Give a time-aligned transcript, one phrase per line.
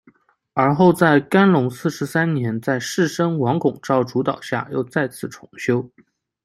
[0.55, 5.91] 而后在干隆四十三年在士绅王拱照主导下又再次重修。